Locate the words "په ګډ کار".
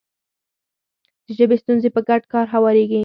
1.95-2.45